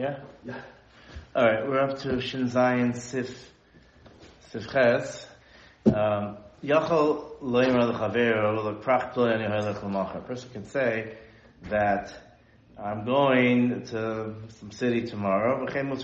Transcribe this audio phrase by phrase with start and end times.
[0.00, 0.16] Yeah?
[0.46, 0.60] Yeah.
[1.36, 3.52] Alright, we're up to Shin Zayin Sif,
[4.48, 5.26] Sif Ches.
[5.84, 10.16] Um, Yachol lo yimar lechaver, lo prach plo yani.
[10.16, 11.18] A person can say
[11.64, 12.14] that
[12.82, 15.60] I'm going to some city tomorrow.
[15.60, 16.02] You come with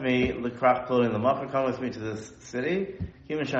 [0.00, 2.94] me, lekrach plo in l'macher, come with me to this city.
[3.28, 3.52] It's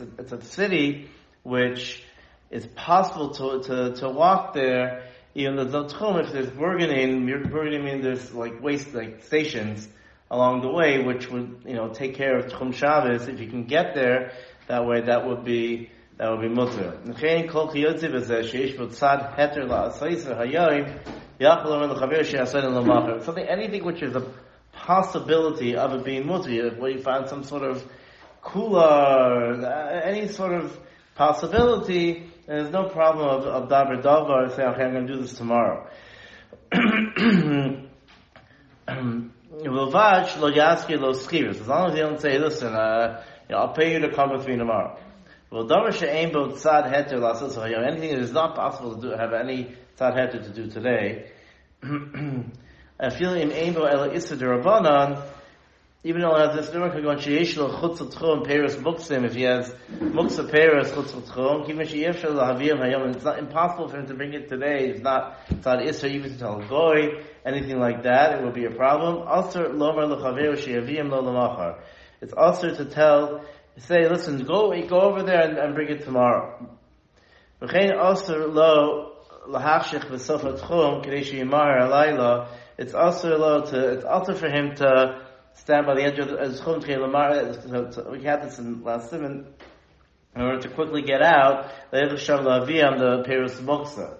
[0.00, 1.08] a, it's a city
[1.42, 2.04] which
[2.52, 5.07] it's possible to, to, to walk there
[5.38, 9.88] even though the tchum, if there's burgeoning, burgeoning means there's like waste, like stations
[10.32, 13.28] along the way, which would, you know, take care of tchum Shabbos.
[13.28, 14.32] If you can get there,
[14.66, 16.98] that way that would be, that would be mutter.
[17.04, 20.98] N'chein kol chiyotziv is that sheish b'tzad heter la'asayser hayoim,
[21.38, 23.22] yachal omer l'chaver she'asen l'macher.
[23.22, 24.28] Something, anything which is a
[24.72, 27.84] possibility of it being mutter, where you find some sort of
[28.42, 30.76] cooler, uh, any sort of
[31.14, 35.34] possibility, there's no problem of, of davar davar say, okay, I'm going to do this
[35.34, 35.86] tomorrow.
[36.72, 37.86] Vilvaj
[40.40, 41.60] lo yaski lo schiris.
[41.60, 44.32] As long as you don't say, listen, uh, you know, I'll pay you to come
[44.32, 44.98] with me tomorrow.
[45.50, 47.86] Well, davar she'ain bo tzad heter lasos hayom.
[47.86, 51.30] Anything that is not possible to do, have any tzad heter to do today.
[53.00, 55.22] I feel im ain bo ela issa derabanan,
[56.08, 59.34] even though as this number could go on sheyesh lo chutz tchum peres muksim, if
[59.34, 59.70] he has
[60.00, 64.14] muksa peres chutz tchum, even sheyesh lo haviyam hayom, it's not impossible for him to
[64.14, 64.88] bring it today.
[64.88, 68.38] It's not tzad isra even to tell goy, anything like that.
[68.38, 69.28] It will be a problem.
[69.28, 71.82] Also, lomar lechaveru sheyaviyam lo lamachar.
[72.22, 73.44] It's also to tell,
[73.76, 76.74] say, listen, go go over there and, and bring it tomorrow.
[77.60, 79.12] V'chein also lo
[79.46, 82.48] lahachshich v'sof tchum k'dei sheyimar alayla.
[82.78, 85.27] It's also lo to, it's also for him to
[85.60, 88.10] stand by the edge of the.
[88.10, 89.46] We had this in last Simon.
[90.36, 93.56] In order to quickly get out, they have to shove the Avi on the Paris
[93.60, 94.18] Moksa.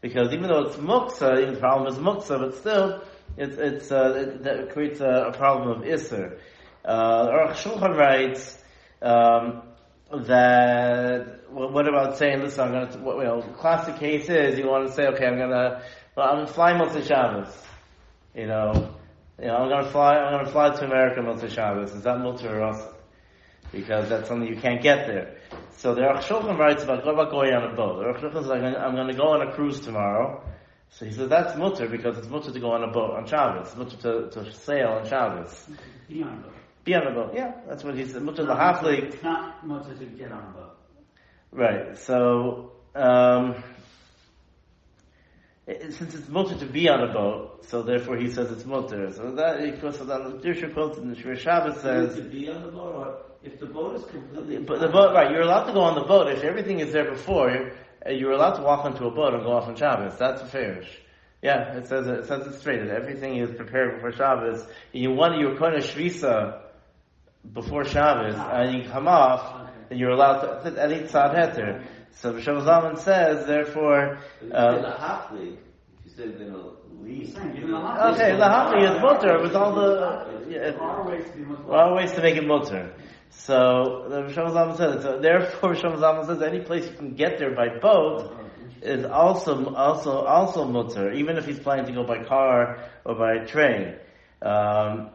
[0.00, 3.02] Because even though it's Moksa, even the problem is Moksa, but still,
[3.36, 6.38] it's, it's, uh, it, that creates a, a problem of Isser.
[6.84, 8.58] Uh, Shulchan writes,
[9.02, 9.62] um,
[10.10, 14.66] that, well, what about saying, listen, I'm gonna, what, you know, classic case is, you
[14.66, 15.82] want to say, okay, I'm gonna,
[16.16, 17.54] well, I'm flying Motzei Shabbos.
[18.34, 18.94] You know,
[19.40, 21.94] you know, I'm gonna fly, I'm gonna fly to America Motzei Shabbos.
[21.94, 22.94] Is that Mutter or Asa?
[23.72, 25.38] Because that's something you can't get there.
[25.78, 28.00] So the Aruch Shulchan writes about, what about going on a boat?
[28.00, 30.44] The Aruch Shulchan says, I'm gonna go on a cruise tomorrow.
[30.90, 33.68] So he says that's mutter because it's mutter to go on a boat on Shabbos.
[33.68, 35.68] It's mutter to, to sail on Shabbos.
[36.08, 36.54] Be on a boat.
[36.84, 37.52] Be on a boat, yeah.
[37.68, 38.22] That's what he said.
[38.22, 39.04] Mutter Not lahaflik.
[39.04, 40.76] It's not mutter to get on a boat.
[41.52, 41.96] Right.
[41.98, 43.62] So, um,
[45.68, 48.64] Eh, eh, since it's mutter to be on a boat, so therefore he says it's
[48.64, 49.12] mutter.
[49.12, 52.62] So that, of course, the Dirsha quote in the Shir Shabbos says, to be on
[52.62, 54.58] the boat, or if the boat is completely.
[54.58, 56.28] but the boat, right, you're allowed to go on the boat.
[56.28, 57.50] If everything is there before,
[58.08, 60.16] you're, uh, allowed to walk onto a boat and go off on Shabbos.
[60.18, 60.88] That's a fairish.
[61.42, 62.80] Yeah, it says it, it says it straight.
[62.80, 64.66] That everything is prepared before Shabbos.
[64.92, 66.60] You want you're going to shvisa
[67.52, 68.60] before Shabbos, ah.
[68.60, 71.82] and you come off, and you're allowed to any tzad heter.
[72.14, 77.26] So B'Shem Zalman says, therefore, If uh, you say lahafli, if you say leave.
[77.26, 78.14] He's saying, give him the lahafli.
[78.14, 80.50] okay, lahafli is mutter with all the.
[80.50, 81.62] Yeah, There are ways to be mutter.
[81.62, 82.94] There are ways to make it mutter.
[83.30, 87.38] So the Rishon Zalman says, so therefore Rishon Zalman says any place you can get
[87.38, 88.36] there by boat
[88.82, 93.44] is also also also mutter, even if he's planning to go by car or by
[93.44, 93.96] train,
[94.42, 95.10] um,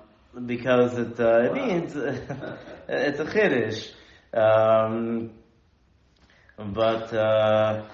[0.45, 1.95] because it uh, it means
[2.87, 3.91] it's a chiddush.
[4.33, 5.31] Um,
[6.57, 7.85] but uh,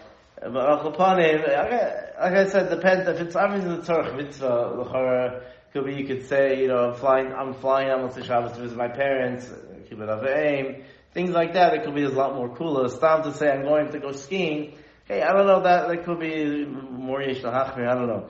[0.42, 4.74] but al kapanim, like I said, depends if it's obviously the tzorch mitzvah.
[4.76, 8.54] l'chara, Could be you could say, you know, I'm flying, I'm flying on Motzei Shabbos
[8.54, 9.46] to visit my parents,
[9.90, 10.84] kibbutz aveim,
[11.14, 11.74] things like that.
[11.74, 12.86] It could be a lot more cooler.
[12.86, 14.78] It's time to say I'm going to go skiing.
[15.06, 17.88] Hey, I don't know that that could be more yesh lahachmir.
[17.88, 18.30] I don't know.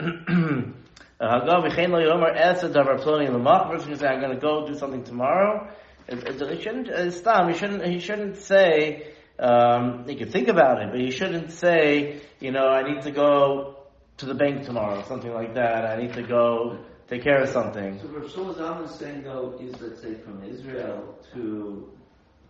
[1.20, 3.70] Hagav v'chein lo yomer esed davar ploni l'mach.
[3.70, 5.68] Person can say I'm going to go do something tomorrow.
[6.08, 6.88] It, it, it shouldn't.
[6.88, 7.48] Uh, stam.
[7.48, 7.86] He shouldn't.
[7.86, 9.09] He shouldn't say.
[9.40, 13.10] Um, he could think about it, but he shouldn't say, you know, I need to
[13.10, 13.76] go
[14.18, 15.86] to the bank tomorrow, something like that.
[15.86, 16.78] I need to go
[17.08, 17.98] take care of something.
[18.00, 21.90] So Rav Shlomo Zalman is saying though, is let's say from Israel to,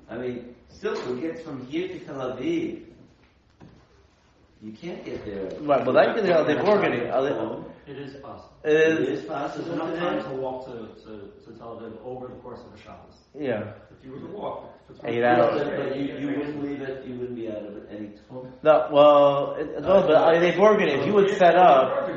[0.09, 2.83] I mean, still to get from here to Tel Aviv,
[4.63, 5.45] you can't get there.
[5.61, 7.69] Right, well, that can be they organize.
[7.91, 8.53] They- It is possible.
[8.65, 11.13] It It is, is possible There's enough time to walk to, to,
[11.45, 13.17] to Tel Aviv over the course of a Shabbos.
[13.35, 13.73] yeah.
[13.91, 14.71] If you were to walk
[15.05, 15.63] Eight 20 hours.
[15.77, 18.53] But you, you wouldn't leave it, you wouldn't be out of it any time.
[18.63, 21.01] No, well, it, no, but I mean, they've organized.
[21.01, 22.09] If you would set up,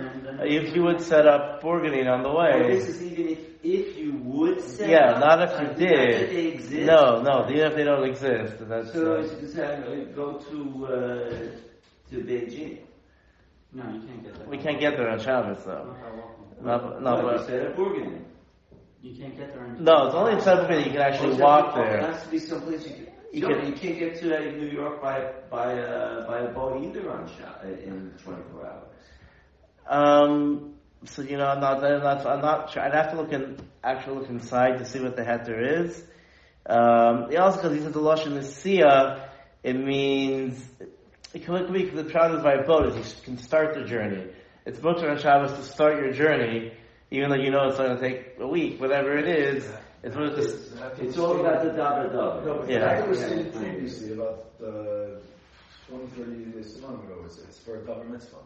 [0.42, 3.98] if you would set up organizing on the Well, this way, is even if, if
[3.98, 6.54] you would set yeah, up, not if you they did.
[6.56, 6.86] exist.
[6.86, 8.92] No, no, even if they don't exist, that's.
[8.94, 12.80] So Uh, can say, to go to, uh, to Beijing.
[13.74, 14.48] No, you can't get there.
[14.48, 15.86] We can't get there on Shabbos though.
[15.86, 16.64] Not by walking.
[16.64, 18.22] No, No, no, you but, said at Burgundy.
[19.02, 19.66] You can't get there.
[19.66, 22.12] in- no, it's only in South Africa you can actually walk There there.
[22.12, 23.08] has to be someplace you can.
[23.34, 26.50] You You, can- you can't get to uh, New York by by uh, by a
[26.54, 28.88] boat either on shot in 24 hours.
[29.88, 30.75] Um,
[31.06, 32.84] so you know, I'm not, I'm not, I'm not sure.
[32.84, 36.04] I'd have to look in, actually look inside to see what the heter is.
[36.66, 39.30] Um, also because he said the lashon Sia,
[39.64, 40.64] it means
[41.33, 42.95] it can, it can be the travels by boat.
[42.97, 44.25] is You can start the journey.
[44.65, 46.71] It's mutter on Shabbos to start your journey,
[47.12, 49.68] even though you know it's going to take a week, whatever it is.
[50.03, 52.59] It's mutter to It's all about the dabar No, dabar.
[52.62, 52.80] but Yeah.
[52.80, 55.19] the Bible was stated previously about uh,
[55.89, 57.24] 20, 30 years long ago.
[57.25, 58.38] It's, it's for a davar mitzvah.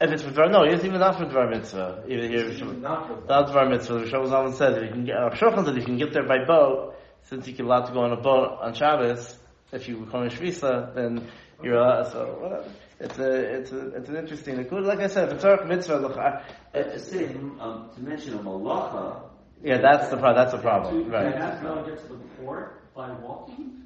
[0.00, 2.02] If it's for Dvar, no, it's even not for Dvar Mitzvah.
[2.08, 4.00] Even here, It's even not for not Dvar Mitzvah.
[4.00, 6.12] The Shabbos Zalman says if you can get, uh, Shulchan said if you can get
[6.12, 9.38] there by boat, since you can allowed to go on a boat on Shabbos,
[9.70, 11.28] if you come in Shvisa, then
[11.62, 12.70] you're so whatever.
[13.00, 15.96] It's a, it's a, it's an interesting, it like I said, if it's Arach Mitzvah,
[15.96, 17.26] look, I, But to say,
[17.58, 19.22] um, to mention a malacha,
[19.62, 21.34] yeah, that's the problem, that's the problem, right.
[21.34, 23.82] have to go get to the port by walking?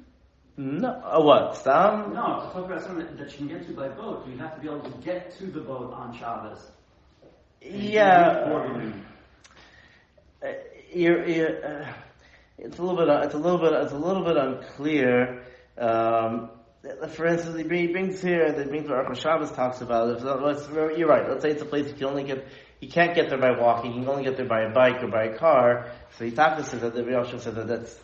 [0.57, 2.13] No, uh, what, Stam?
[2.13, 4.55] No, to talk about something that- that you can get to by boat, you have
[4.55, 6.71] to be able to get to the boat on Shabbos.
[7.61, 8.53] Yeah.
[10.43, 10.47] Uh,
[10.93, 11.93] you're, you're, uh,
[12.57, 15.43] it's a little bit, it's a little bit, it's a little bit unclear.
[15.77, 16.49] Um,
[17.09, 20.21] for instance, he bring- he brings here, they bring to Arach Shabbos talks about it.
[20.21, 21.27] So let's- you're right.
[21.27, 22.45] Let's say it's a place you can only get,
[22.79, 23.93] you can't get there by walking.
[23.93, 25.87] You can only get there by a bike or by a car.
[26.17, 27.99] So he says that the Riosha said that that's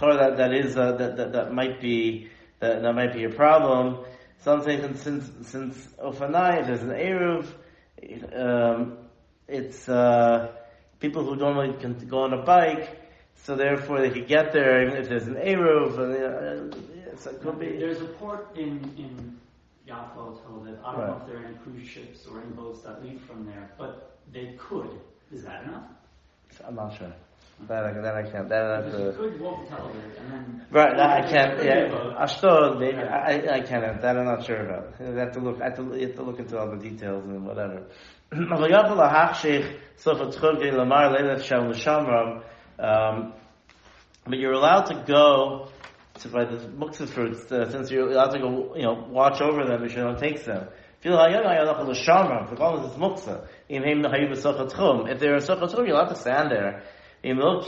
[0.00, 2.28] that that is uh, that, that that might be
[2.60, 4.04] that that might be a problem.
[4.40, 7.46] Some say that since since Ofanai, there's an eruv.
[8.32, 8.98] Um,
[9.48, 10.52] it's uh,
[11.00, 13.00] people who don't normally can go on a bike,
[13.34, 16.87] so therefore they could get there even if there's an eruv.
[17.26, 19.36] It's there's a port in in
[19.88, 20.78] Yafo Tel Aviv.
[20.84, 21.08] I don't right.
[21.08, 24.18] know if there are any cruise ships or any boats that leave from there, but
[24.32, 24.90] they could.
[25.32, 25.84] Is that enough?
[26.64, 27.12] I'm not sure.
[27.66, 28.48] That I, that I can't.
[28.48, 29.12] That I to,
[30.70, 31.64] Right, that I can't.
[31.64, 32.76] Yeah, I still.
[32.76, 34.00] Maybe I, I can't.
[34.00, 34.94] That I'm not sure about.
[35.00, 35.60] I have to look.
[35.60, 37.86] I have to, have to look into all the details and whatever.
[42.80, 43.32] Um,
[44.24, 45.68] but you're allowed to go
[46.22, 49.64] to buy the muktzah fruits, uh, since you're allowed to go, you know, watch over
[49.64, 50.68] them you don't take them.
[51.00, 51.10] If
[55.20, 56.82] they're soch hatchum, you're allowed to stand there.
[57.22, 57.64] You're not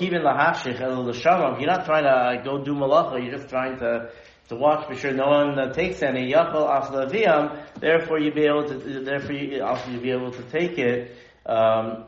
[1.84, 4.10] trying to uh, go do malacha, you're just trying to
[4.48, 6.32] to watch be sure no one uh, takes any.
[6.32, 8.74] Therefore, you be able to.
[9.00, 12.06] Therefore, you also you be able to take it um,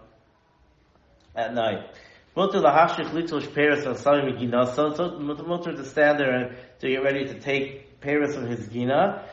[1.36, 1.86] at night.
[2.34, 4.66] Mutter lahashich litzush peres al sami megina.
[4.74, 8.66] So, so mutter to stand there and to get ready to take peres from his
[8.68, 9.28] gina.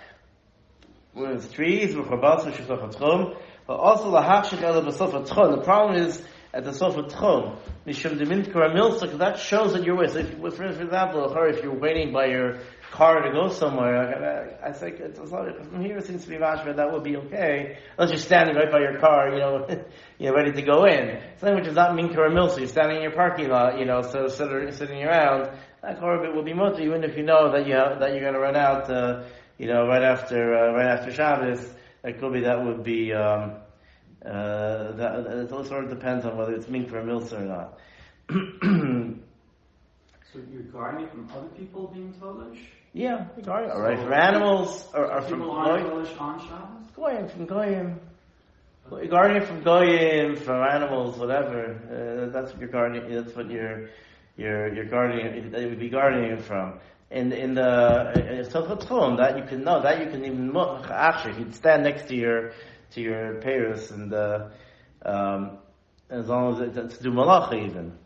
[1.13, 3.38] With trees, with chabas, with shifach atchom.
[3.66, 5.57] But also lahashich el b'sof atchom.
[5.57, 6.22] The problem is
[6.54, 7.57] at the sof atchom.
[7.86, 10.13] Mishum demint karamilsa, because that shows that you're waiting.
[10.13, 12.60] So if, for, example, or if you're waiting by your
[12.92, 16.75] car to go somewhere, I, I think it's, from here it seems to be mashma,
[16.75, 17.78] that would be okay.
[17.98, 19.68] Unless you're standing right by your car, you know,
[20.18, 21.22] you know, ready to go in.
[21.38, 24.01] Something which is not min karamil, so you're standing in your parking lot, you know,
[24.01, 25.51] so sitting, sitting around,
[25.82, 28.34] that korban will be mutter, even if you know that you have, that you're going
[28.34, 29.24] to run out, uh,
[29.58, 31.65] you know, right after, uh, right after Shabbos,
[32.01, 33.58] that could be, that would be, um,
[34.25, 37.79] uh, that, it all sort of depends on whether it's min karamil or not.
[40.31, 42.59] So you're guarding it from other people being Polish?
[42.93, 46.91] Yeah, regarding, all right, for animals or, or from People aren't goy- Polish on Shabbos?
[46.95, 47.99] goyim, from goyim.
[49.09, 51.75] Guarding from goyim, from animals, whatever.
[51.89, 53.09] Uh, that's what you're guarding.
[53.11, 53.89] That's what you're
[54.38, 55.51] you're you're guarding.
[55.51, 56.79] They would be guarding it from
[57.12, 60.56] in in the Sofot Chum, that you can know that you can even
[60.89, 62.51] actually you'd stand next to your
[62.92, 64.50] to your Paris and uh,
[65.04, 65.58] um,
[66.10, 67.98] as long as it, to do malacha even.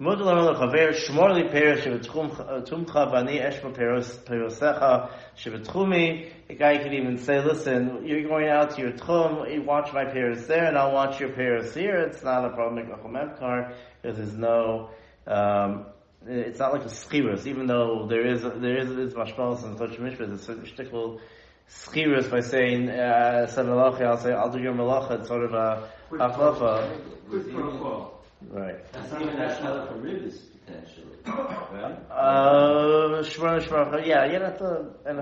[0.00, 6.32] Mudel Amal Chaver Shmor Li Peres Shevetchumcha Bani Eshma Perosecha Shevetchumi.
[6.48, 9.54] The guy could even say, "Listen, you're going out to your tchum.
[9.54, 11.96] You watch my Peres there, and I'll watch your Peres here.
[11.96, 12.86] It's not a problem.
[12.86, 14.90] Because there's no."
[15.28, 15.86] Um,
[16.26, 19.98] it's not like a schirus, even though there is, there is, is mashmalos and such
[19.98, 21.20] mishpah, there's a certain shtickle
[21.68, 25.54] schirus by saying, uh, said malacha, I'll say, I'll do your malacha, it's sort of
[25.54, 27.00] a, Quid haflafa.
[27.28, 28.10] Quid pro quo.
[28.50, 28.92] Right.
[28.92, 29.76] That's That's not even a that's national...
[29.78, 31.98] not for rivers potentially, right?
[32.10, 35.16] Uh, Shmona Shmona, yeah, you'd have to, and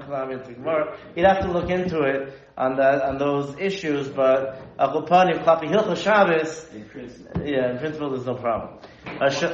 [1.16, 5.96] you'd have to look into it on that, on those issues, but Akulpani, Klapi Hilcha
[5.96, 7.42] Shabbos, In principle.
[7.44, 8.78] yeah, in principle there's no problem.
[9.20, 9.44] Uh, sh-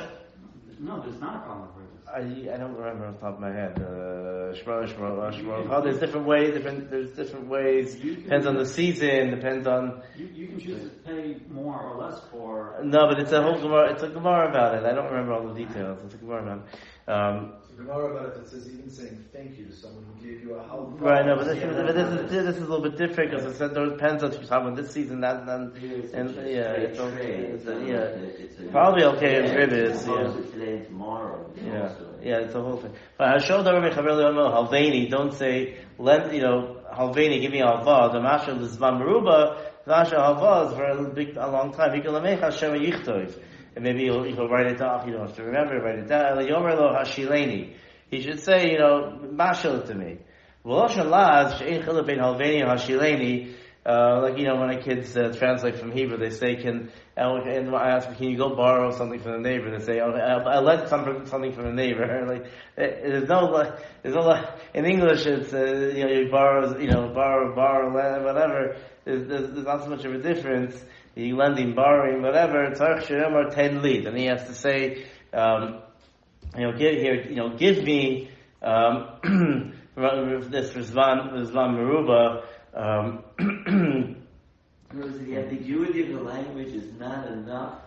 [0.80, 1.86] No, there's not a problem with.
[2.08, 3.72] I, I don't remember off the top of my head.
[3.76, 5.68] Uh, Shmor, Shmor.
[5.70, 6.54] Oh, there's different ways.
[6.54, 6.90] Different.
[6.90, 7.96] There's different ways.
[7.96, 9.30] Depends on the season.
[9.30, 10.02] Depends on.
[10.16, 12.80] You, you can choose to pay more or less for.
[12.82, 13.92] No, but it's a whole Gemara.
[13.92, 14.84] It's a Gemara about it.
[14.84, 15.98] I don't remember all the details.
[16.04, 17.10] It's a Gemara about it.
[17.10, 20.54] Um, Gemara about it, it says even saying thank you to someone who gave you
[20.54, 21.00] a help.
[21.00, 21.24] right.
[21.24, 23.56] No, but this, is, but this is this is a little bit different because it
[23.56, 26.42] said there depends on if you're talking this season, that, and It's and yeah,
[26.74, 27.34] trade, it's okay.
[27.54, 27.94] It's a, yeah.
[27.96, 30.42] a- it's a- Probably okay in yeah, Ribbis, as opposed yeah.
[30.42, 31.50] to today and tomorrow.
[31.56, 31.92] Yeah,
[32.22, 32.92] yeah, it's a whole thing.
[33.16, 38.12] But Hashol Davar Mechaber Le'omo Halveni, don't say, lend, you know, Halveni, give me Halva,
[38.12, 41.94] the Mashal Lizman Meruba, the Mashal Halva is for a big, a long time.
[41.94, 43.32] He can lamech Hashem Yichtov.
[43.78, 45.06] And maybe he'll, he'll write it off.
[45.06, 46.40] you don't have to remember, write it down.
[48.10, 50.18] He should say, you know, Mashal to me.
[52.16, 52.64] Halveni
[53.86, 57.48] uh, like, you know, when the kids uh, translate from Hebrew, they say, can, and
[57.48, 59.70] and I ask, can you go borrow something from the neighbor?
[59.78, 62.04] They say, oh, I I lent some, something from the neighbor.
[62.28, 64.44] Like, eh, there's no, there's no,
[64.74, 67.92] in English, it's, uh, you know, you borrow, you know, borrow, borrow,
[68.24, 68.76] whatever.
[69.04, 70.74] There's, there's, there's not so much of a difference.
[71.18, 72.70] You lending, borrowing, whatever.
[72.70, 74.06] Tzarech Shem or ten lead.
[74.06, 75.80] And he has to say, um,
[76.56, 78.30] you know, give here, you know, give me,
[78.62, 79.18] um,
[79.96, 83.24] this Rizvan, Rizvan Meruba, um,
[84.94, 87.80] the ambiguity of the language is not enough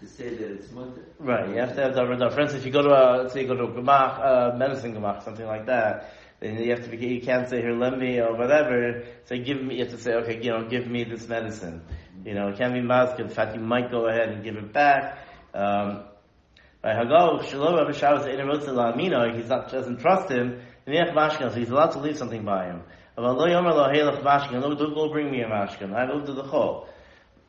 [0.00, 1.06] to say that it's mutter.
[1.18, 2.90] Right, you have to have the For instance, if you go to
[3.24, 6.12] a, say you go to a gemach, uh, medicine gemach, something like that,
[6.44, 9.76] then you have to you can't say here, let me, or whatever, say give me,
[9.76, 11.82] you have to say, okay, you know, give me this medicine.
[12.24, 14.72] You know, it can't be mask, in fact, you might go ahead and give it
[14.72, 15.18] back.
[15.54, 16.04] Um,
[16.82, 21.92] right, Hago, Shalom Rabbi Shabbos, Ein Rotze La'amino, he doesn't trust him, so he's allowed
[21.92, 22.82] to leave something by him.
[23.16, 26.24] But lo yomer lo helech mashkan, no, don't go bring me a mashkan, I go
[26.24, 26.86] to the chol.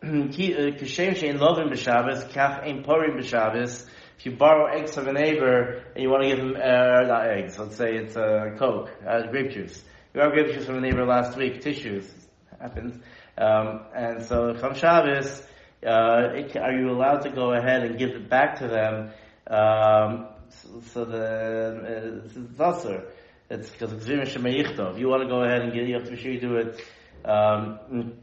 [0.05, 3.89] Uh, Kishem she'en lovin b'Shabbos, kach ein porim b'Shabbos.
[4.17, 7.27] If you borrow eggs from a neighbor and you want to give him uh, not
[7.27, 9.83] eggs, let's say it's uh, Coke, uh, grape juice.
[10.13, 12.11] You borrowed grape juice from a neighbor last week, tissues
[12.59, 12.95] happens,
[13.37, 15.41] um, and so come Shabbos,
[15.85, 19.11] uh, it, are you allowed to go ahead and give it back to them?
[19.47, 22.23] Um, so, so the
[22.57, 23.05] uh, also
[23.49, 26.17] it's because it's If you want to go ahead and get, you have to be
[26.17, 26.81] sure you do it.
[27.23, 28.13] Um,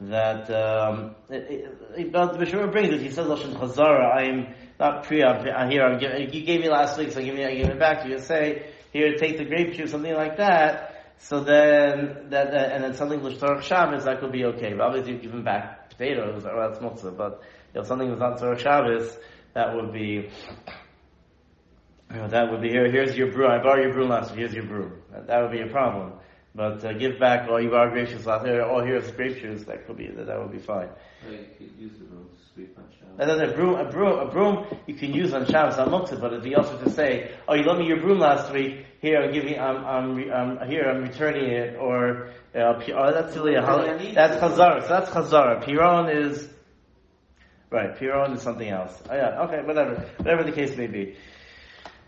[0.00, 3.00] that um, it, it, but the Bishop brings it.
[3.00, 4.16] He says Lashon Chazara.
[4.16, 5.18] I'm not pre.
[5.18, 5.82] Here.
[5.82, 7.44] I'm giving, you gave me last week, so give me.
[7.44, 8.18] I give it back to you.
[8.18, 10.90] Say here, take the grape juice, something like that.
[11.18, 14.72] So then that uh, and then something L'Shtorach Shabbos that could be okay.
[14.72, 17.16] But obviously, you give him back potatoes or that's motzah.
[17.16, 17.42] But
[17.74, 19.16] if something was not Tzorach Shabbos,
[19.54, 20.30] that would be.
[22.10, 22.90] You know, that would be here.
[22.90, 23.48] Here's your brew.
[23.48, 24.40] I borrowed your brew last week.
[24.40, 24.92] Here's your brew.
[25.12, 26.12] That, that would be a problem.
[26.54, 27.48] But uh, give back.
[27.50, 28.62] Oh, you borrowed grape juice last year.
[28.62, 29.64] Oh, here's grape juice.
[29.64, 30.08] That could be.
[30.08, 30.88] That, that would be fine.
[30.88, 32.13] Or
[33.18, 33.50] you could use the room to sweep on Shabbos.
[33.50, 36.20] And then a broom, a broom, a broom you can use on Shabbos on Muktzah,
[36.20, 39.22] but if you also to say, oh, you lent me your broom last week, here
[39.22, 43.62] I'm giving, I'm, I'm, I'm here I'm returning it, or, uh, oh, that's really a
[43.62, 43.82] hol-
[44.14, 44.82] that's Chazara.
[44.82, 45.62] So that's Chazara.
[45.64, 46.48] Piron is,
[47.70, 49.02] right, Piron is something else.
[49.08, 51.16] Oh yeah, okay, whatever, whatever the case may be.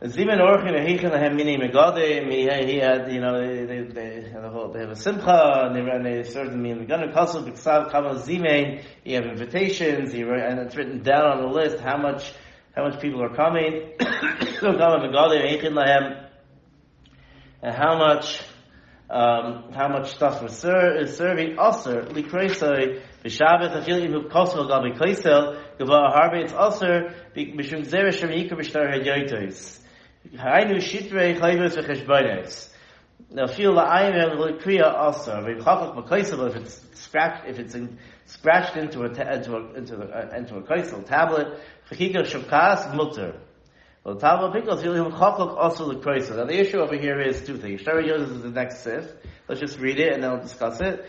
[0.02, 2.30] Zimen orchin ehichin lahem mini megadim.
[2.30, 5.74] He he had you know they they they a whole they have a simcha and
[5.74, 7.14] they and they serve them in megadim.
[7.14, 8.84] Kasel b'ksav kamal zimen.
[9.04, 10.12] You have invitations.
[10.12, 12.34] You write, and it's written down on the list how much
[12.74, 13.92] how much people are coming.
[14.60, 16.28] so kamal megadim ehichin lahem.
[17.62, 18.42] And how much
[19.08, 24.82] um, how much stuff is, ser- is serving also likreisai b'shabbat afil imu kosel gal
[24.82, 29.84] b'kaisel gava harbe it's also b'shum zera shem yikar b'shtar hayotos
[30.35, 32.71] hainu shitrei chayvus v'cheshbonos
[33.30, 39.06] now feel la'ayim and likriya also if it's scratched if it's in, scratched into a
[39.06, 41.59] into a into a, uh, into a kaisel tablet
[41.90, 43.40] chakika shavkas mutter
[44.06, 46.37] well, the Talmud Pickles really chokok also the kroisa.
[46.37, 47.83] Now the issue over here is two things.
[47.83, 49.04] Shtari Yotis is the next sif.
[49.49, 51.04] Let's just read it and then we'll discuss it.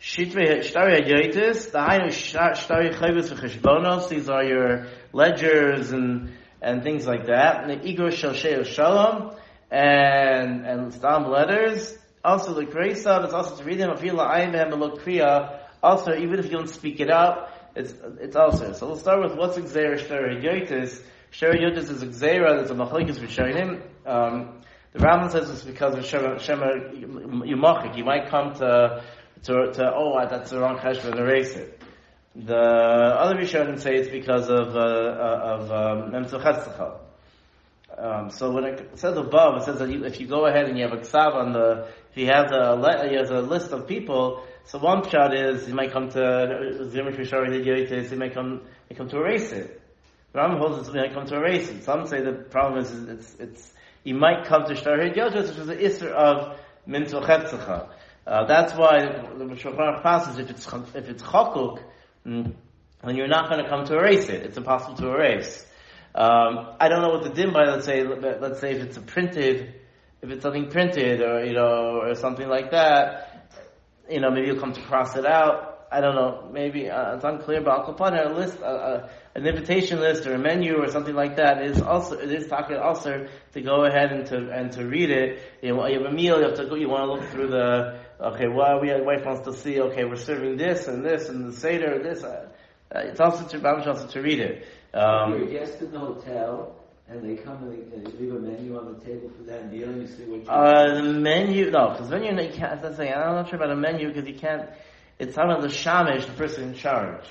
[0.00, 4.08] Shitre Shtari Yotis, the Hainu Shtari Chayvus v'cheshbonos.
[4.08, 6.32] These are your ledgers and
[6.64, 7.84] and things like that.
[7.84, 9.36] Igor Shel Shalom
[9.70, 11.96] and and stam letters.
[12.24, 13.24] Also the kroisa.
[13.24, 13.90] It's also to read them.
[13.90, 15.60] Afil la'ayim and kriya.
[15.82, 18.72] Also, even if you don't speak it out, it's it's also.
[18.72, 21.02] So we'll start with what's Xer Shtari Yotis.
[21.30, 23.82] Sheri Yudis is Xera, there's a Machlekes Rishonim.
[24.06, 24.60] Um,
[24.92, 27.96] the Rambam says it's because of Shema, Shema Yumachik.
[27.96, 29.02] You might come to,
[29.42, 31.82] to, to oh, that's the wrong cheshbon erase it.
[32.36, 36.98] The other Rishonim say it's because of, uh, of, um, Memtzuchetzecha.
[37.96, 40.76] Um, so when it says above, it says that you, if you go ahead and
[40.76, 43.86] you have a ksav on the, if he has a, he has a list of
[43.86, 49.16] people, so one shot is, he might come to, he might come, he come to
[49.18, 49.80] erase it.
[50.34, 51.80] Ram holds it's when it come to erasing.
[51.82, 53.72] Some say the problem is, it's it's
[54.02, 57.88] you might come to shtar yotis, which is the isser of minto chetzacha.
[58.26, 61.80] Uh, that's why the Shulchan passes if it's if it's chakuk,
[62.26, 62.54] mm,
[63.04, 64.42] then you're not going to come to erase it.
[64.42, 65.64] It's impossible to erase.
[66.14, 69.00] Um, I don't know what the din by let's say let's say if it's a
[69.00, 69.74] printed
[70.22, 73.50] if it's something printed or you know or something like that,
[74.08, 75.86] you know maybe you'll come to cross it out.
[75.92, 76.48] I don't know.
[76.52, 77.60] Maybe uh, it's unclear.
[77.60, 81.14] But I'll Al a list, uh, uh, an invitation list or a menu or something
[81.14, 84.86] like that is also it is talking also to go ahead and to and to
[84.86, 85.40] read it.
[85.62, 86.38] You, know, you have a meal.
[86.38, 86.76] You have to go.
[86.76, 88.46] You want to look through the okay.
[88.48, 89.80] Well, we have wife wants to see.
[89.80, 92.22] Okay, we're serving this and this and the seder or this.
[92.22, 92.48] Uh,
[92.94, 94.66] uh it's also to also to read it.
[94.94, 96.76] Um, you're a guest in the hotel
[97.08, 99.88] and they come and they, they leave a menu on the table for that meal,
[99.88, 100.48] and you see what you.
[100.48, 102.80] Uh, the menu, no, because menu you can't.
[102.80, 104.70] That's saying I'm not sure about a menu because you can't.
[105.18, 107.24] It's talking about the shamish, the person in charge,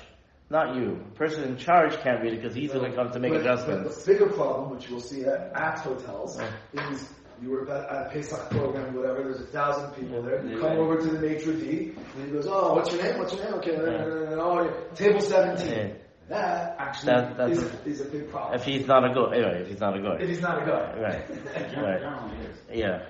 [0.54, 1.04] not you.
[1.10, 3.40] The person in charge can't read it because he's going to come to make but,
[3.40, 3.96] adjustments.
[3.96, 6.90] But the bigger problem, which you'll see at, at hotels, yeah.
[6.92, 7.10] is
[7.42, 9.24] you were at a Pesach program, whatever.
[9.24, 10.46] There's a thousand people there.
[10.46, 13.18] You come over to the maitre d, and he goes, "Oh, what's your name?
[13.18, 13.54] What's your name?
[13.54, 14.36] Okay, yeah.
[14.40, 15.68] oh, table 17.
[15.68, 15.88] Yeah.
[16.28, 18.54] That actually that, that's is, a, is a big problem.
[18.54, 20.22] If he's not a good, anyway, if he's not a good.
[20.22, 21.02] If he's not a good.
[21.02, 21.76] Right.
[21.76, 22.30] right.
[22.72, 23.02] Yeah.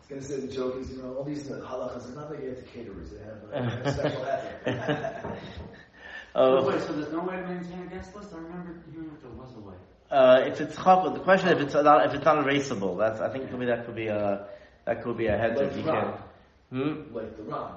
[0.10, 2.50] going to say the joke is, you know, all these halachas, it's not that you
[2.50, 5.26] have to caterers, they have a special ethic.
[6.36, 6.68] Oh.
[6.68, 8.32] Wait, so there's no way to maintain a guest list?
[8.32, 9.74] I remember hearing that there was a way.
[10.12, 13.30] Uh, if it's chop, the question if it's not if it's not erasable, that's I
[13.30, 14.48] think it could be that could be a
[14.86, 16.14] that could be a head like you can.
[16.70, 17.14] Hmm?
[17.14, 17.72] Like the Ran.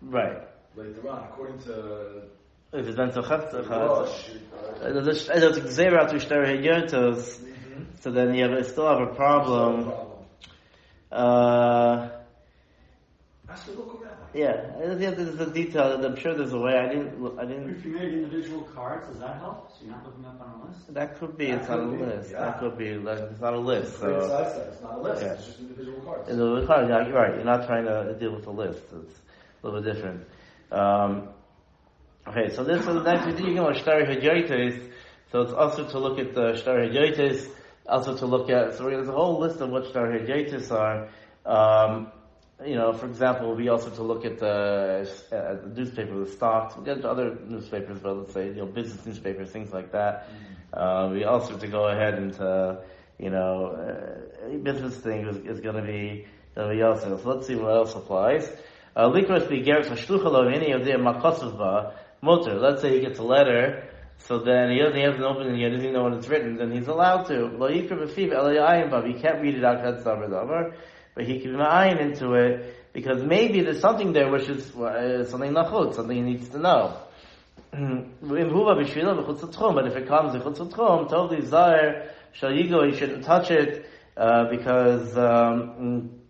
[0.00, 0.38] Right.
[0.76, 2.22] Like the Ran, according to.
[2.72, 4.08] If it's then so chatzacha,
[4.80, 7.40] there's a gzera to shtar heyotos,
[8.00, 9.92] so then you have, still have a problem.
[11.10, 12.08] Uh,
[14.34, 16.04] yeah, there's a detail.
[16.04, 16.76] I'm sure there's a way.
[16.76, 17.20] I didn't.
[17.22, 17.70] Look, I didn't.
[17.70, 19.70] If you made individual cards, does that help?
[19.72, 20.94] So you're not looking up on a list.
[20.94, 21.46] That could be.
[21.50, 22.30] That it's not a list.
[22.30, 22.40] Yeah.
[22.40, 22.88] That could be.
[22.88, 23.98] It's not a list.
[23.98, 24.70] So.
[24.70, 25.22] It's not a list.
[25.22, 25.32] Yeah.
[25.32, 26.28] It's just individual cards.
[26.28, 26.88] Individual cards.
[26.90, 27.34] Yeah, you're right.
[27.34, 28.82] You're not trying to deal with a list.
[28.92, 29.18] It's
[29.62, 30.26] a little bit different.
[30.70, 31.28] Um,
[32.26, 34.92] okay, so this is the next thing you can shtar hadyotis.
[35.32, 37.48] So it's also to look at the shtar hadyotis.
[37.88, 38.74] Also to look at.
[38.74, 41.08] So there's a whole list of what shtar hadyotis are.
[41.46, 42.12] Um,
[42.64, 46.76] you know, for example, we also to look at the, uh, the newspaper, the stocks.
[46.76, 50.28] We get to other newspapers, but let's say you know business newspapers, things like that.
[50.28, 50.78] Mm-hmm.
[50.78, 52.82] Uh, we also to go ahead and to,
[53.18, 57.16] you know, uh, business thing is, is going to be going to be also.
[57.16, 58.50] So let's see what else applies.
[58.96, 62.58] Uh, Likros begeres hashluchalo any of the makosuvba motor.
[62.58, 63.88] Let's say he gets a letter.
[64.18, 66.56] So then he doesn't, he hasn't opened it, he doesn't even know what it's written,
[66.56, 67.46] then he's allowed to.
[67.46, 72.92] Lo yikra b'fiv, He can't read it out, that's but he can iron into it
[72.92, 76.96] because maybe there's something there which is uh, something nachut, something he needs to know.
[77.72, 83.84] but if it comes to tchum, totally zahir, shall you go, you shouldn't touch it,
[84.16, 86.20] uh, because, um,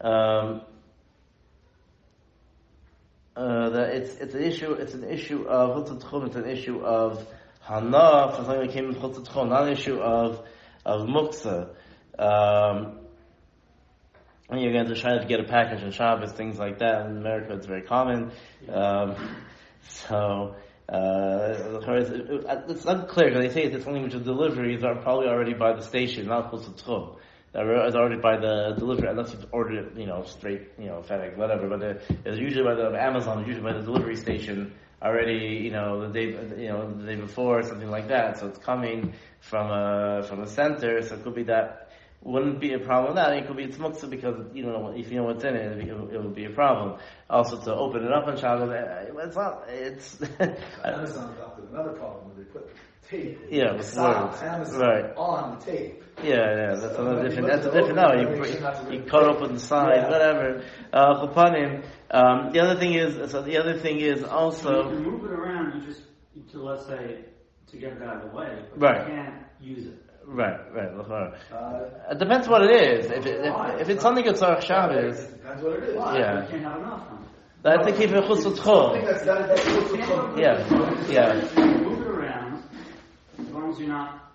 [0.00, 0.62] um,
[3.40, 7.26] uh, that it's, it's an issue, it's an issue of tchum, it's an issue of
[7.62, 10.46] hana, for something that came in tchum, not an issue of,
[10.84, 11.70] of muksa.
[12.18, 12.98] Um,
[14.50, 17.06] and you're going to try to get a package on Shabbos, things like that.
[17.06, 18.32] In America, it's very common.
[18.68, 19.14] Um,
[19.88, 21.54] so, uh,
[22.68, 25.82] it's unclear because they say that something which is deliveries are probably already by the
[25.82, 26.72] station, not close to
[27.54, 27.86] Tchum.
[27.86, 31.36] It's already by the delivery, unless you've ordered it, you know, straight, you know, FedEx,
[31.36, 31.68] whatever.
[31.68, 31.82] But
[32.24, 36.26] it's usually by the Amazon, usually by the delivery station already, you know, the day,
[36.62, 38.38] you know, the day before, something like that.
[38.38, 41.02] So it's coming from a from a center.
[41.02, 41.90] So it could be that
[42.22, 43.14] wouldn't be a problem.
[43.16, 45.78] That it could be it's muktzah because you know if you know what's in it,
[45.78, 46.98] it, it would be a problem.
[47.28, 49.64] Also to open it up on Shabbos, it's not.
[49.68, 50.18] It's
[50.84, 52.70] Amazon adopted another problem where they put
[53.10, 53.38] tape.
[53.50, 54.42] Yeah, with words.
[54.42, 55.16] Amazon right.
[55.16, 56.04] on the tape.
[56.22, 57.48] Yeah, yeah, that's so another different.
[57.48, 57.96] That's a different.
[57.96, 60.10] No, you, you cut open the side, yeah.
[60.10, 60.64] whatever.
[60.92, 61.26] Uh,
[62.10, 64.90] um, the other thing is, so the other thing is also.
[64.90, 65.80] You can move it around.
[65.80, 66.02] You just
[66.52, 67.24] to let's say
[67.70, 69.08] to get it out of the way, but right.
[69.08, 70.04] you can't use it.
[70.26, 70.90] Right, right.
[71.52, 73.06] Uh, it depends what it is.
[73.06, 75.94] If, it, if, if it's something that's Tzarech Shabbos, that's what it is.
[75.96, 76.42] Yeah.
[76.42, 77.08] You can't have enough.
[77.62, 78.44] That's the keep it chutz
[80.38, 80.64] Yeah,
[81.10, 81.34] yeah.
[81.82, 82.62] Move it around
[83.38, 84.32] as long as you're not.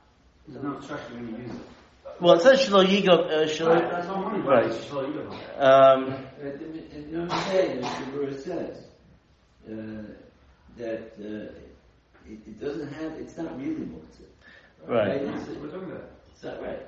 [0.47, 2.21] There's no obstruction when you use it.
[2.21, 3.07] Well, it says shlo yigo.
[3.09, 4.39] Uh, shlo, right, that's all money.
[4.39, 4.69] Right.
[4.69, 5.61] Shlo yigo.
[5.61, 6.15] Um.
[6.41, 7.81] You know what I'm saying?
[7.81, 8.85] The verse says
[9.67, 9.73] uh,
[10.77, 13.13] that uh, it, it, doesn't have.
[13.13, 14.25] It's not really mutzah.
[14.87, 15.21] Right.
[15.21, 16.11] It's, we're talking about.
[16.31, 16.79] It's not right.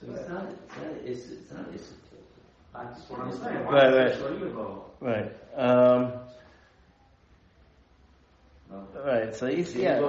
[0.00, 0.48] So it's not.
[0.50, 0.90] It's not.
[1.04, 1.66] It's, it's not.
[1.72, 1.92] It's,
[2.74, 3.64] that's what I'm saying.
[3.66, 4.92] Right, right.
[5.00, 5.32] Right.
[5.56, 6.12] Um,
[9.04, 9.34] Right.
[9.36, 10.00] So you see, Yeah.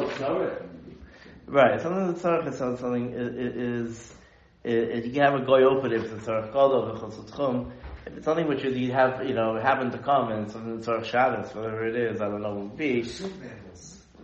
[1.51, 1.53] Yeah.
[1.53, 1.71] About Torah.
[1.71, 1.81] Right.
[1.81, 4.15] Something that's tzarech is something is,
[4.63, 7.71] is, you can have a goy open if it's tzarech gadol v'chos tchum.
[8.05, 11.05] If it's something which you have you know happen to come and it's something tzarech
[11.05, 13.03] Shabbos, whatever it is, I don't know what it would be.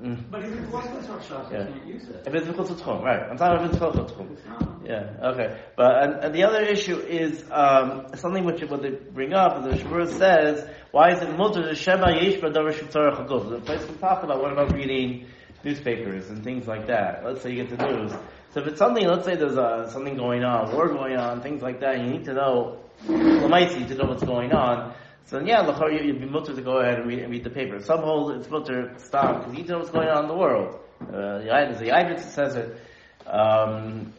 [0.01, 0.31] Mm.
[0.31, 1.67] But if it wasn't Torah Shabbos, Yeah.
[1.67, 2.23] you can't use it.
[2.25, 3.29] If it's v'chos tchum, right?
[3.29, 4.31] I'm talking about v'chos tchum.
[4.31, 4.81] It's not.
[4.83, 5.61] Yeah, okay.
[5.75, 9.65] But and, and the other issue is um, something which what they bring up, and
[9.71, 13.49] the Shmur says, why is it mutter to shema yesh b'davar sh'tzarech haguf?
[13.51, 15.27] The place we talk about what about reading
[15.63, 17.23] newspapers and things like that.
[17.23, 18.11] Let's say you get the news.
[18.53, 21.61] So if it's something, let's say there's uh, something going on, war going on, things
[21.61, 24.93] like that, you need to know, lamaisi, to know what's going on.
[25.25, 27.49] So yeah, l'chor, you- you'd be mutter to go ahead and read, and read the
[27.49, 27.79] paper.
[27.79, 30.35] Some hold it's mutter stop because you need to know what's going on in the
[30.35, 30.79] world.
[31.01, 32.77] Uh, the the says it.
[33.25, 34.13] Um,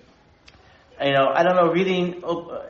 [1.03, 2.63] you know, I don't know, reading, uh,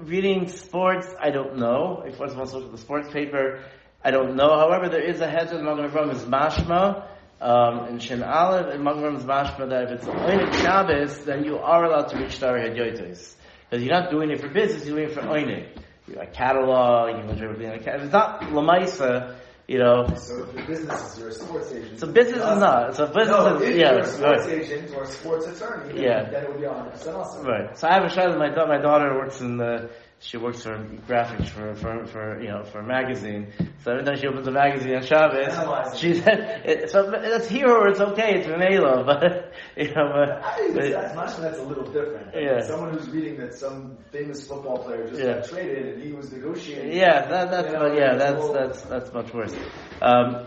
[0.00, 2.02] reading sports, I don't know.
[2.06, 3.62] If to look at the sports paper,
[4.04, 4.56] I don't know.
[4.58, 7.04] However, there is a head of Magen Avram is mashma,
[7.40, 11.84] um, in Shin Aleph, in Magen mashma that if it's Oinik Shabbos, then you are
[11.84, 13.34] allowed to reach Star Hedyotis.
[13.70, 15.78] Because you're not doing it for business, you're doing it for Oinik.
[16.06, 17.96] You're a catalog, you can everything like that.
[17.96, 19.36] If it's not Lamaisa,
[19.68, 22.00] you know, So business is you're sports agent.
[22.00, 22.96] so business is not.
[22.96, 24.54] So business No, is, if yeah, you're a sports right.
[24.62, 26.22] agent or a sports attorney, then, Yeah.
[26.30, 27.46] then it would be 100% awesome.
[27.46, 27.76] Right.
[27.78, 28.38] So I have a child.
[28.38, 29.90] My da- my daughter works in the.
[30.20, 30.76] She works for
[31.06, 33.52] graphics for for for you know for a magazine.
[33.84, 37.86] So every time she opens a magazine on Shabbos, she said, "So it's here or
[37.88, 38.30] it's okay.
[38.40, 39.37] It's Renela, but
[39.82, 42.34] you know, but, I think that's, that's, that's a little different.
[42.34, 42.60] I mean, Yeah.
[42.62, 45.34] Someone who's reading that some famous football player just Yeah.
[45.34, 46.92] got traded and he was negotiating.
[46.92, 49.54] yeah, that, that's You know, yeah, that's all- that's that's much worse.
[50.02, 50.46] Um,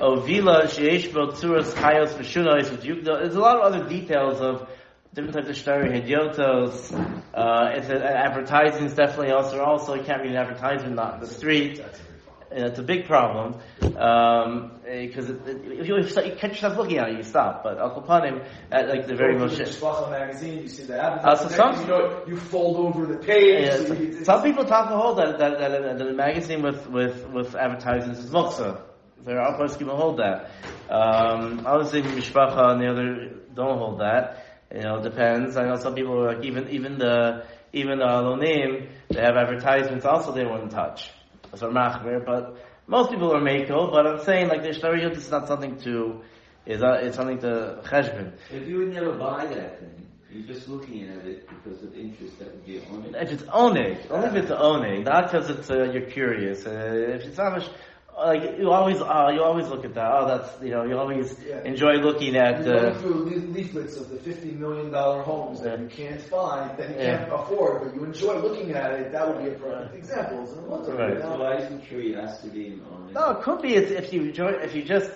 [0.00, 3.18] Ovila Sheish Bo Tzuras Chayos Meshunos with Yukdo.
[3.20, 4.68] There's a lot of other details of
[5.14, 6.92] different types of shtar hediotos.
[7.34, 11.20] Uh, it's a, advertising is definitely also also you can't read an advertisement not in
[11.20, 11.82] the street.
[12.48, 12.58] Fun.
[12.58, 16.98] And it's a big problem because it, it, if you, if you catch yourself looking
[16.98, 17.62] at it, you stop.
[17.64, 21.48] But Al Kapanim, at like the very to the magazine, you see the Uh, so
[21.48, 23.66] some- you know, you fold over the page.
[23.66, 26.62] Yeah, so you- some people talk a hold that that, that, that, that a magazine
[26.62, 28.80] with with with advertisements is moksa.
[29.24, 30.50] There are people hold that.
[30.88, 34.44] Um, obviously, mishpacha and the other don't hold that.
[34.72, 35.56] You know, it depends.
[35.56, 40.04] I know some people are like even even the even the alonim they have advertisements
[40.06, 41.10] also they wouldn't touch.
[41.56, 43.90] So machmer, but most people are mako.
[43.90, 46.22] But I'm saying like the shtariyut is not something to
[46.66, 48.32] is uh, it's something to cheshbon.
[48.50, 52.38] If you would never buy that thing, you're just looking at it because of interest
[52.38, 53.14] that would be on it.
[53.14, 56.66] If it's onig, only if it's onig, not because it's uh, you're curious.
[56.66, 57.68] Uh, if it's amish,
[58.18, 60.10] like you always, uh, you always look at that.
[60.12, 61.60] Oh, that's you know, you always Yeah.
[61.64, 62.64] enjoy looking at.
[62.64, 66.88] You're Uh, through leaflets of the fifty million dollar homes that you can't find, that
[66.90, 67.18] you Yeah.
[67.18, 69.12] can't afford, but you enjoy looking at it.
[69.12, 70.44] That would be a perfect example.
[70.44, 70.98] isn't it?
[70.98, 71.20] Right.
[71.20, 73.14] So why isn't curiosity on it?
[73.14, 75.10] no, it could be it's, if you enjoy, if you just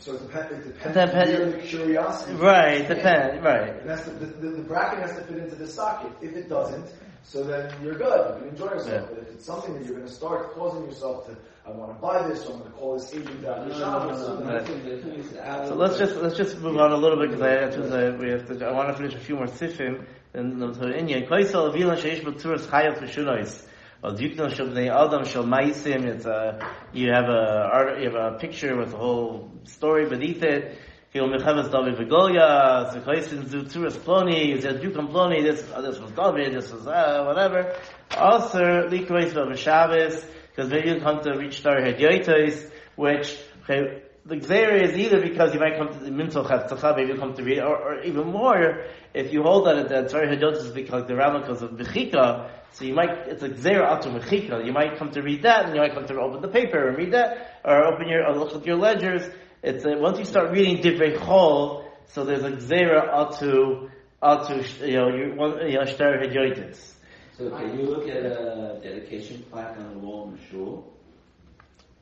[0.00, 0.66] So it depends.
[0.66, 2.34] It depends Depend- the curiosity.
[2.34, 2.88] right, is.
[2.88, 3.68] depend, right.
[3.80, 6.10] And that's the, the, the, the bracket has to fit into the socket.
[6.20, 6.86] If it doesn't,
[7.22, 8.34] so then you're good.
[8.34, 9.08] You can enjoy yourself.
[9.08, 9.14] Yeah.
[9.14, 12.00] But if it's something that you're going to start causing yourself to, I want to
[12.00, 14.02] buy this, so I'm going to call this agent down the shop.
[14.02, 14.46] no, or no, something.
[14.46, 16.96] no, the thing- the thing is out So let's just let's just move on a
[16.96, 18.66] little bit because I have to, uh, we have to.
[18.66, 20.04] I want to finish a few more sifim
[20.34, 21.28] and so Inyan.
[21.28, 23.66] Kaisel avilan sheish b'tzuras chayot v'shunois.
[24.02, 26.06] Well, Dukno shel bnei adam shel maisim.
[26.06, 30.76] It's a you have a you have a picture with a whole story beneath it.
[31.12, 36.54] Kil Mechamas David V'Golia, Zekaisin Zu Tzuras Ploni, Zed Yukam Ploni, this, this was David,
[36.54, 37.76] this was, uh, whatever.
[38.16, 44.82] Also, Likreis Shabbos, because maybe you'll come to reach Star Hedyoitos, which, okay, the Xer
[44.82, 47.58] is either because you might come to the Mintel Chavtzacha, maybe you'll come to read,
[47.58, 51.60] or, or even more, if you hold that that Star Hedyoitos is because the because
[51.60, 55.42] of Bechika, so you might, it's a Xer Atu Mechika, you might come to read
[55.42, 58.34] that, and you might come to open the paper and read that, or open your,
[58.34, 59.30] look at your ledgers,
[59.62, 63.90] it's a, once you start reading Divrei Chol, so there's a Xera Atu,
[64.22, 66.94] Atu, you know, you, one, you know, Shtar Hedyoitis.
[67.38, 70.92] So can you look at a dedication plaque on the wall in the shul?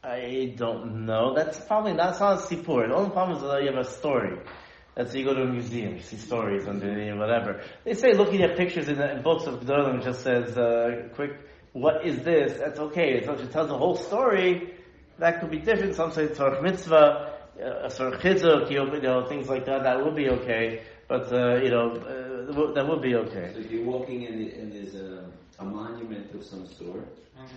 [0.02, 1.34] I don't know.
[1.34, 2.88] That's probably not, it's not a sipur.
[2.88, 4.38] The only problem is that you have a story.
[4.94, 7.62] That's you go to a museum, you see stories and uh, whatever.
[7.84, 11.32] They say looking at pictures in, the, in books of Gedolim just says, uh, quick,
[11.72, 12.58] what is this?
[12.58, 13.22] That's okay.
[13.24, 14.74] So if it tells a whole story,
[15.18, 15.94] that could be different.
[15.94, 20.14] Some say Torah mitzvah, uh, sort of chizuk, you know, things like that, that would
[20.16, 20.82] be okay.
[21.08, 23.50] But, uh, you know, uh, that would be okay.
[23.52, 25.24] So if you're walking in the, and there's a,
[25.58, 27.06] a monument of some sort.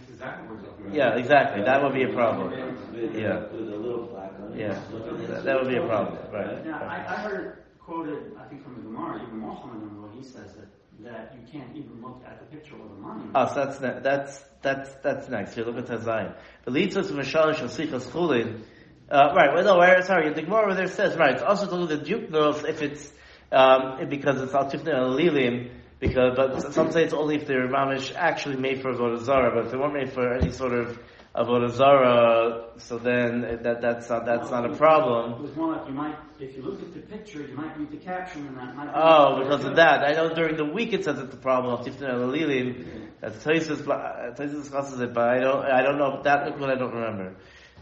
[0.09, 0.95] Exactly what we're.
[0.95, 1.63] Yeah, exactly.
[1.63, 2.51] That would be a problem.
[2.51, 3.41] With, Yeah.
[3.51, 4.59] with a little plaque on it.
[4.59, 4.67] Yeah.
[4.75, 5.27] Just look at it.
[5.27, 6.65] That, that would be a problem, right?
[6.65, 10.53] Now, I, I heard quoted, I think from the Gemara, even Mohammed, where he says
[10.55, 10.67] that,
[11.03, 13.31] that you can't even look at the picture or the monument.
[13.35, 15.57] Oh, so that's ne- that's that's that's next.
[15.57, 16.33] You look at Tazayin.
[16.63, 18.61] The litzos of Mishal shel sichas chulin.
[19.09, 21.95] Uh, right, well, no, where, sorry, the Gemara over there says, right, it's also to
[21.95, 23.11] the Duke knows if it's,
[23.51, 27.67] um, because it's al tifnei al lilim, because, but some say it's only if they're
[27.67, 30.97] mamish actually made for Avodah Zarah, but if they weren't made for any sort of
[31.35, 35.41] Avodah Zarah, so then that, that's not, that's not a problem.
[35.41, 38.47] With one, you might, if you look at the picture, you might read the caption
[38.47, 38.91] and that might.
[38.95, 40.03] Oh, because of that.
[40.03, 43.09] I know during the week it says it's a problem of Tifnei al lilim.
[43.19, 46.93] That's Tosis, Tosis discusses it, but I don't, I don't know, that one I don't
[46.93, 47.35] remember.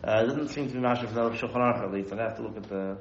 [0.03, 2.37] Uh, it doesn't seem to be Masha from the Shulchan Aruch at least, I'd have
[2.37, 2.97] to look at the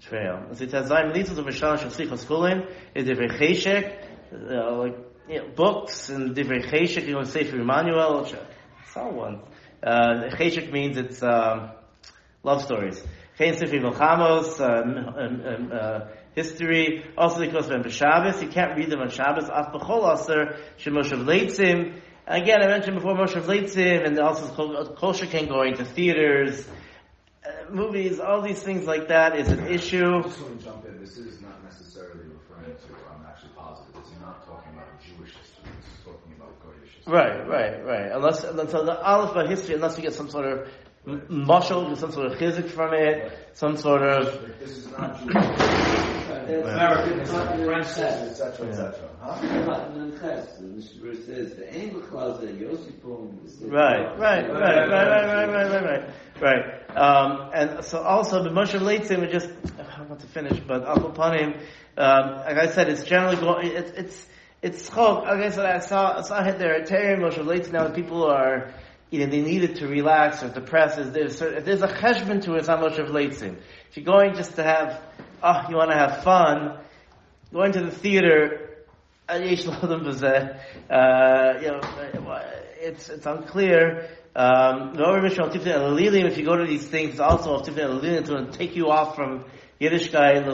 [0.00, 0.44] trail.
[0.54, 4.96] So it says, Zayin Litzos of Mishal Shal Slichos Kulim, is Divrei Cheshek, uh, like,
[5.28, 8.28] you know, books, and Divrei Cheshek, you know, Sefer Emmanuel,
[8.92, 9.40] someone.
[9.80, 11.70] Uh, Cheshek means it's, um,
[12.42, 13.00] love stories.
[13.38, 14.98] Chen Sefer Milchamos, um,
[15.46, 16.00] um, uh,
[16.34, 21.24] history, also because of Shabbos, you can't read them on Shabbos, Af B'chol Aser, Shemoshav
[21.24, 26.66] Leitzim, Again, I mentioned before Moshe Leitzim, and also Kosher can go into theaters,
[27.46, 30.22] uh, movies, all these things like that is an issue.
[30.24, 30.98] Just want to jump in.
[30.98, 35.70] This is not necessarily referring to, I'm actually positive, it's not talking about Jewish history,
[35.78, 37.12] it's talking about Goyish history.
[37.12, 38.10] Right, right, right.
[38.10, 40.68] Unless, until the Aleph history, unless you get some sort of
[41.06, 45.34] m- mushal, some sort of chizik from it, some sort of, This is not Jewish.
[46.48, 47.24] American
[47.64, 49.08] French et cetera, et cetera.
[49.20, 49.40] Huh?
[49.40, 53.70] The Mishnah says the Angel calls it Yosipum.
[53.70, 56.96] right, right, right, right, right, right, right, right, right, right.
[56.96, 59.48] Um, and so also the Moshe Leitzim, we just,
[59.96, 61.60] I'm about to finish, but Al Panim,
[61.96, 64.26] um, like I said, it's generally going, it's, it's,
[64.62, 65.24] it's chok.
[65.24, 68.24] Like I said, I saw, I saw it there at Terry Moshe Leitzim, now people
[68.24, 68.72] are,
[69.10, 70.96] you know, they needed to relax or depress.
[70.96, 73.56] There's, there's a cheshbon to it, it's not Moshe Leitzim.
[73.90, 75.00] If you're going just to have,
[75.42, 76.78] oh, you want to have fun,
[77.52, 78.84] going to the theater,
[79.28, 79.38] uh, uh,
[81.60, 81.80] you know,
[82.80, 84.08] it's, it's unclear.
[84.34, 89.44] Um, if you go to these things, also to take you off from
[89.80, 90.44] Yiddishkeit,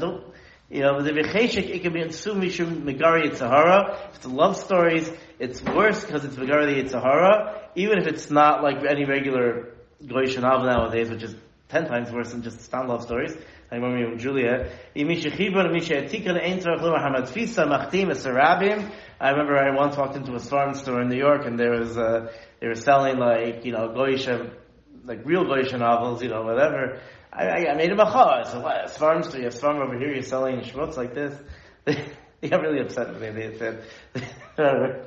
[0.00, 0.27] don't,
[0.70, 4.10] you know, the Vecheshek, it can be in Mishum Megari Yitzhahara.
[4.10, 8.84] If it's love stories, it's worse because it's Megari Yitzhahara, even if it's not like
[8.84, 11.34] any regular Goyish novel nowadays, which is
[11.68, 13.34] ten times worse than just stand love stories.
[13.70, 14.70] I remember with Julia.
[19.20, 21.98] I remember I once walked into a farm store in New York and there was,
[21.98, 24.26] uh, they were selling like, you know, Goyish,
[25.08, 27.00] like real Goyish novels, you know, whatever.
[27.32, 28.04] I, I, I made him a.
[28.04, 31.14] I said, what, a farm store, you have farm over here, you're selling schmutz like
[31.14, 31.34] this?
[32.40, 33.30] They got really upset with me.
[33.30, 33.82] They said,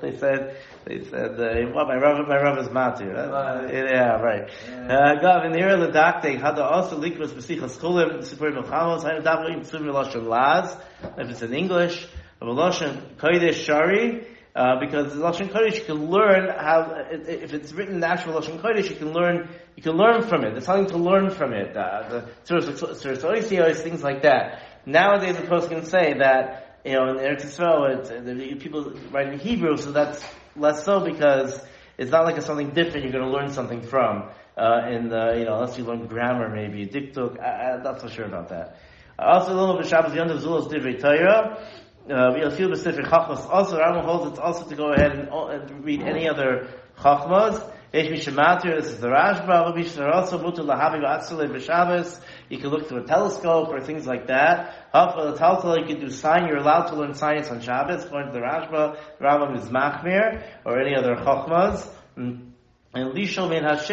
[0.01, 3.15] they said, they said, uh, well, my Rav, my Rav is Matir.
[3.15, 4.49] Uh, yeah, right.
[4.67, 9.05] Uh, Gav, in here, the doctor, had to also leak was Besichas Chulim, Sipur Milchamos,
[9.05, 10.75] a doctor, in Tzum Lashon Laz,
[11.17, 12.05] if it's in English,
[12.41, 17.71] of a Lashon Kodesh Shari, uh, because Lashon Kodesh, you can learn how, if it's
[17.71, 20.51] written in the actual Lashon Kodesh, you can learn, you can learn from it.
[20.51, 21.75] There's something to learn from it.
[21.75, 24.61] Uh, the Oisios, things like that.
[24.85, 29.27] Nowadays, the person can say that, you know, in Eretz Yisrael, it's, the people write
[29.31, 30.21] in Hebrew, so that's
[30.55, 31.63] less so because
[31.97, 34.31] it's not like it's something different you're going to learn something from.
[34.57, 37.39] Uh, in the, you know, unless you learn grammar, maybe diktuk.
[37.39, 38.77] I, I'm not so sure about that.
[39.17, 41.65] Uh, also, a little bit Shabbos Yom Zulos Divrei Torah.
[42.09, 43.47] Uh, we'll feel specific chachmas.
[43.47, 47.63] Also, Rambam holds it's also to go ahead and, and read any other chachmas.
[47.91, 52.21] This is the Rashba, also Mutu Lahabi Ba'atzule B'Shabbos.
[52.47, 54.91] You can look through a telescope or things like that.
[54.93, 58.39] Hafal Taltal, you can do sign, you're allowed to learn science on Shabbos, according to
[58.39, 61.85] the Rashba, Rambam is Machmir, or any other chachmas.
[62.15, 62.53] And
[62.95, 63.91] Lishol Min Hashed,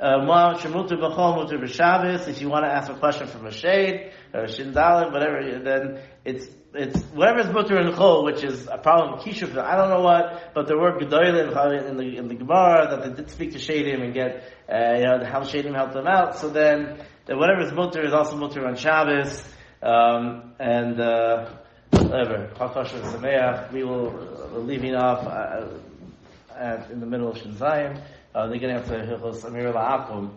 [0.00, 0.18] uh,
[2.28, 6.00] if you want to ask a question from a shade or a shindalim, whatever, then
[6.24, 9.56] it's it's whatever is mutter in chol, which is a problem kishuv.
[9.56, 13.22] I don't know what, but there were gedolim in the in the Gemara that they
[13.22, 16.36] did speak to shadim and get uh, you know how shadim helped them out.
[16.36, 19.42] So then, then is mutter is also mutter on Shabbos
[19.82, 21.50] um, and uh,
[21.90, 22.50] whatever.
[23.72, 24.08] We will
[24.54, 25.68] uh, leaving off uh,
[26.54, 28.02] at, in the middle of Shin Zayin.
[28.34, 30.32] Uh, they're going to have to Hilchos Amir La'akum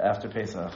[0.00, 0.72] after Pesach.